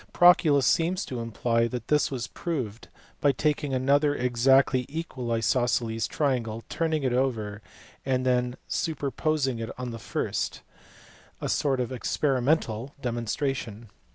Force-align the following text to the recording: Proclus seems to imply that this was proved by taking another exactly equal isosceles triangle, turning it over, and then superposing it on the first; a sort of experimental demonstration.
Proclus 0.13 0.65
seems 0.65 1.05
to 1.05 1.19
imply 1.19 1.67
that 1.67 1.87
this 1.89 2.09
was 2.09 2.25
proved 2.25 2.87
by 3.19 3.31
taking 3.31 3.71
another 3.71 4.15
exactly 4.15 4.87
equal 4.89 5.31
isosceles 5.31 6.07
triangle, 6.07 6.63
turning 6.69 7.03
it 7.03 7.13
over, 7.13 7.61
and 8.03 8.25
then 8.25 8.55
superposing 8.67 9.59
it 9.59 9.69
on 9.77 9.91
the 9.91 9.99
first; 9.99 10.63
a 11.39 11.47
sort 11.47 11.79
of 11.79 11.91
experimental 11.91 12.95
demonstration. 12.99 13.91